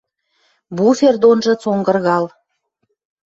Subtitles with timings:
[0.79, 2.25] Буфер донжы цонгыргал.